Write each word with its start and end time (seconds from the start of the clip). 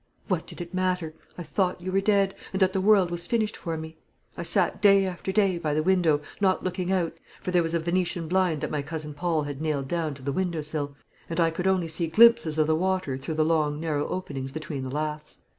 What 0.27 0.47
did 0.47 0.61
it 0.61 0.73
matter? 0.73 1.13
I 1.37 1.43
thought 1.43 1.79
you 1.79 1.91
were 1.91 2.01
dead, 2.01 2.33
and 2.53 2.59
that 2.59 2.73
the 2.73 2.81
world 2.81 3.11
was 3.11 3.27
finished 3.27 3.55
for 3.55 3.77
me. 3.77 3.97
I 4.35 4.41
sat 4.41 4.81
day 4.81 5.05
after 5.05 5.31
day 5.31 5.59
by 5.59 5.75
the 5.75 5.83
window; 5.83 6.21
not 6.39 6.63
looking 6.63 6.91
out, 6.91 7.13
for 7.39 7.51
there 7.51 7.61
was 7.61 7.75
a 7.75 7.79
Venetian 7.79 8.27
blind 8.27 8.61
that 8.61 8.71
my 8.71 8.81
cousin 8.81 9.13
Paul 9.13 9.43
had 9.43 9.61
nailed 9.61 9.87
down 9.87 10.15
to 10.15 10.23
the 10.23 10.31
window 10.33 10.61
sill, 10.61 10.95
and 11.29 11.39
I 11.39 11.51
could 11.51 11.67
only 11.67 11.87
see 11.87 12.07
glimpses 12.07 12.57
of 12.57 12.65
the 12.65 12.75
water 12.75 13.15
through 13.15 13.35
the 13.35 13.45
long, 13.45 13.79
narrow 13.79 14.07
openings 14.07 14.51
between 14.51 14.81
the 14.81 14.89
laths. 14.89 15.37